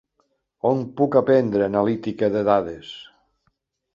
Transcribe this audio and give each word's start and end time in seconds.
On 0.69 0.79
puc 1.01 1.17
aprendre 1.19 1.61
analítica 1.67 2.31
de 2.37 2.43
dades? 2.49 2.89